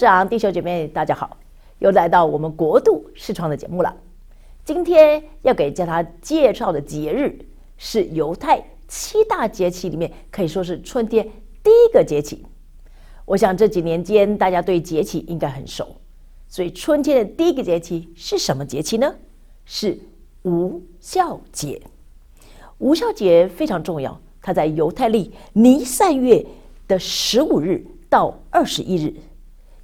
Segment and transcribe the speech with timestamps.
[0.00, 1.36] 长、弟兄姐妹，大家好，
[1.78, 3.94] 又来到我们国度视窗的节目了。
[4.64, 7.38] 今天要给大家介绍的节日
[7.76, 11.22] 是犹太七大节气里面可以说是春天
[11.62, 12.46] 第一个节气。
[13.26, 15.86] 我想这几年间大家对节气应该很熟，
[16.48, 19.14] 所以春天的第一个节气是什么节气呢？
[19.66, 19.98] 是
[20.44, 21.78] 无孝节。
[22.78, 26.46] 无孝节非常重要，它在犹太历尼散月
[26.88, 29.12] 的十五日到二十一日。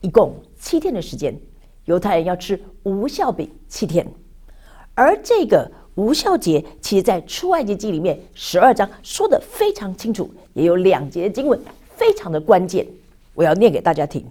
[0.00, 1.38] 一共七天的时间，
[1.84, 4.06] 犹太人要吃无酵饼七天，
[4.94, 11.60] 而这个无酵节，其实在出埃及记里面十二章说的非常清楚，也有两节经文
[11.96, 12.86] 非常的关键，
[13.34, 14.24] 我要念给大家听。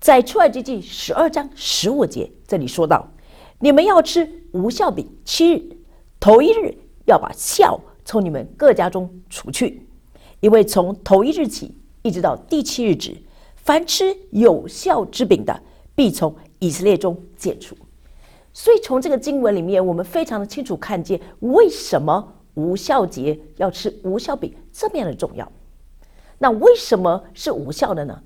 [0.00, 3.06] 在出埃及记十二章十五节，这里说到：
[3.58, 5.62] 你们要吃无酵饼七日，
[6.18, 9.86] 头一日要把酵从你们各家中除去，
[10.40, 13.14] 因为从头一日起一直到第七日止。
[13.64, 15.58] 凡吃有效之饼的，
[15.94, 17.74] 必从以色列中解除。
[18.52, 25.50] 所以从这个经文里面，我们非常的清楚看见，为什么无效节要吃无效饼这么样的重要。
[26.38, 28.22] 那为什么是无效的呢？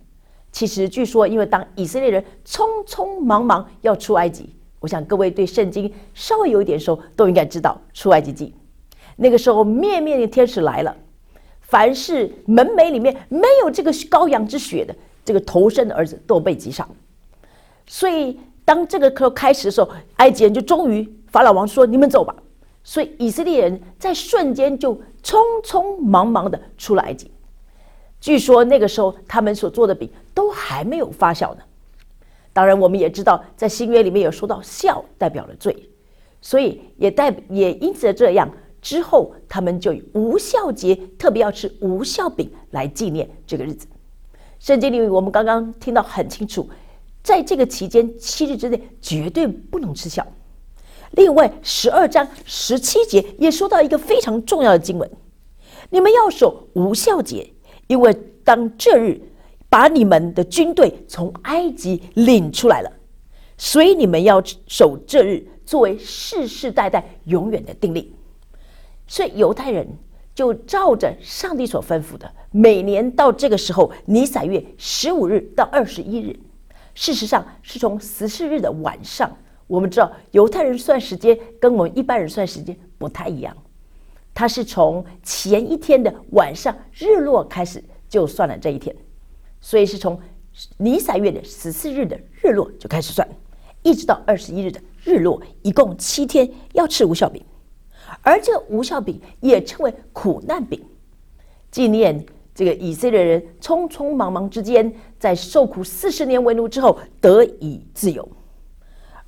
[0.51, 8.53] 其实据说，因为当以色列人匆匆忙忙要出埃及，我想各位对圣经稍微有一点熟，都应该知道出埃及记。
[9.15, 10.97] 那个时候，面面的天使来了，
[11.61, 14.95] 凡是门楣里面没有这个羔羊之血的。
[15.29, 16.89] 这个头生的儿子都被击杀，
[17.87, 22.35] 所以当这个课开始的时候，埃及人就终于法老王说：“你们走吧。”
[22.83, 27.31] 所以以色列人在瞬间就匆匆忙忙的出了埃及。
[28.23, 31.61] 据说那个时候他们所做的饼都还没有发酵呢。
[32.55, 35.91] 当然，我们也知道在新约里面有说到孝代表了罪，
[36.41, 43.87] 所以也代也因此这样之后，他们就以无效节特别要吃无效饼来纪念这个日子。
[44.59, 46.69] 圣经里，我们刚刚听到很清楚，
[47.23, 50.27] 在这个期间七日之内绝对不能吃小。
[51.13, 55.11] 另外，十二章十七节也说到一个非常重要的经文：
[55.91, 57.51] 你们要守无效节，
[57.87, 58.13] 因为
[58.45, 59.21] 当这日
[59.69, 62.93] 把你们的军队从埃及领出来了，
[63.57, 68.15] 所以你们要守这日作为世世代代永远的定例。
[69.07, 69.87] 所以犹太人。
[70.39, 76.39] 就照着上帝所吩咐的，每年到这个时候，尼撒月十五日到二十一日，
[76.95, 79.37] 事实上是从十四日的晚上。
[79.67, 83.53] 我们知道犹太人算时间跟我们一般人算时间不太一样，
[84.33, 88.95] 他是从前一天的晚上日落开始就算了这一天，
[89.61, 90.21] 所以是从
[90.77, 93.29] 尼撒月的十四日的日落就开始算，
[93.83, 97.43] 一直到二十一日的日落，一共七天要吃无效饼。
[98.23, 100.83] 而这无效饼也称为苦难饼，
[101.71, 102.25] 纪念
[102.55, 108.29] 这个以色列人匆匆忙忙之间，在受苦四十年为奴之后得以自由。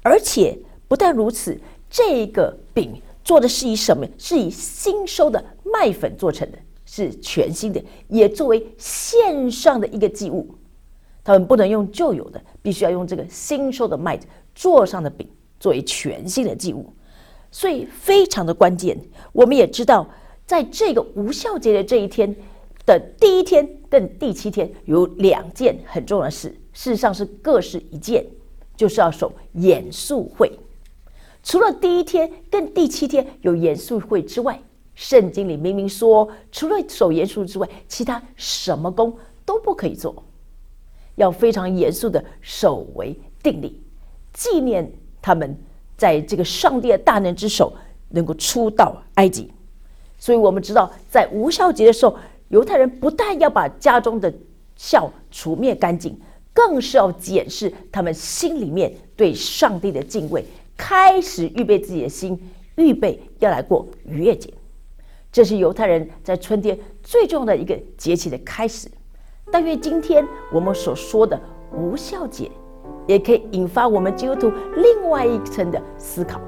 [0.02, 0.58] 而且
[0.88, 1.58] 不但如此，
[1.88, 4.06] 这个饼做的是以什么？
[4.18, 10.54] 是以新收的麦粉做成的，是全新的，也作为线上的一个祭物。
[11.22, 15.28] 他们不能用旧有的，必须要用这个新收的麦子做上的饼，
[15.60, 16.91] 作为全新的祭物。
[17.50, 18.96] 所以非常的关键，
[19.32, 20.08] 我们也知道，
[20.46, 22.34] 在这个无效节的这一天
[22.86, 28.24] 的第一天跟第七天有两件很重要的事，事实上是各是一件，
[28.76, 30.56] 就是要守严肃会。
[31.42, 34.62] 除了第一天跟第七天有严肃会之外，
[34.94, 40.22] 圣经里明明说，除了守严肃之外，其他什么工都不可以做，
[41.16, 43.82] 要非常严肃的守为定例，
[44.32, 45.58] 纪念他们。
[46.00, 47.70] 在这个上帝的大能之手，
[48.08, 49.52] 能够出到埃及，
[50.16, 52.16] 所以我们知道，在无效节的时候，
[52.48, 54.32] 犹太人不但要把家中的
[54.76, 56.18] 孝除灭干净，
[56.54, 60.42] 更是要检视他们心里面对上帝的敬畏，
[60.74, 62.41] 开始预备自己的心，
[62.76, 64.50] 预备要来过逾越节。
[65.30, 68.91] 这是犹太人在春天最重要的一个节气的开始。
[69.53, 71.38] 但愿今天我们所说的
[71.74, 72.50] 无效节。
[73.10, 76.41] 也可以引发我们基督徒另外一层的思考，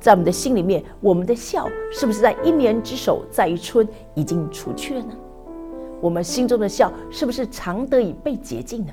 [0.00, 5.12] 在我们的心里面，我们的笑是不是在一年之首在于春已经除去了呢？
[6.00, 8.92] 我们心中的笑是不是常得以被洁净呢？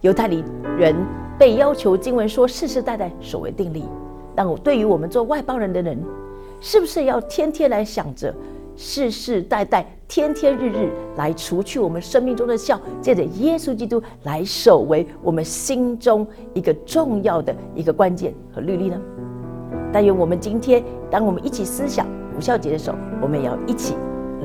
[0.00, 0.42] 犹太里
[0.76, 0.96] 人
[1.38, 3.84] 被要求经文说世世代代守为定例，
[4.34, 5.96] 但我对于我们做外邦人的人，
[6.60, 8.34] 是不是要天天来想着？
[8.82, 18.98] 世世代代、天天日日来除去我们生命中的笑，借着耶稣基督来守为我们心中一个重要的一个关键和律例呢？
[19.92, 23.96] 但愿我们今天，当我们一起思想无效节的时候，我们也要一起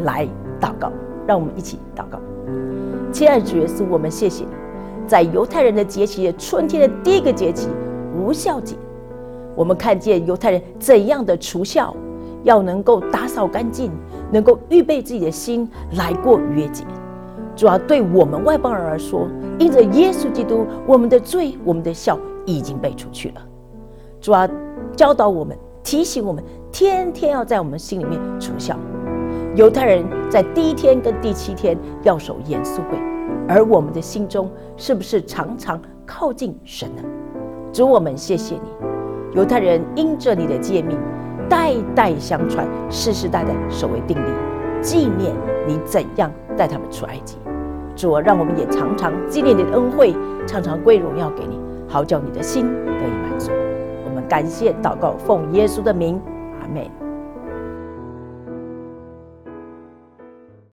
[0.04, 0.28] 来
[0.60, 0.92] 祷告。
[1.26, 2.20] 让我们一起祷告，
[3.12, 4.46] 亲爱的主耶稣，我们谢谢，
[5.08, 7.68] 在犹太人的节期，春天的第一个节期
[8.16, 8.76] 无效节，
[9.56, 11.96] 我们看见犹太人怎样的除孝，
[12.44, 13.92] 要能够打扫干净，
[14.36, 16.84] 能够预备自己的心来过约节。
[17.56, 23.36] 主要对我们外邦人而说，因着耶稣基督，我们的罪、我们的孝已经被除去了。
[24.20, 24.46] 主要
[24.94, 28.76] 教导我们、提醒我们，天天要在我们心里面除孝。
[29.56, 32.98] 犹太人在第一天跟第七天要守严肃会，
[33.48, 37.02] 而我们的心中是不是常常靠近神呢？
[37.72, 38.70] 主，我们谢谢你。
[39.34, 40.98] 犹太人因着你的诫命，
[41.50, 44.30] 代代相传，世世代代守为定例，
[44.82, 45.34] 纪念
[45.68, 47.38] 你怎样带他们出埃及。
[47.96, 50.14] 主啊，让我们也常常纪念你的恩惠，
[50.46, 53.52] 常常归荣耀给你，好叫你的心得以满足。
[54.06, 56.20] 我们感谢祷告，奉耶稣的名，
[56.62, 57.05] 阿门。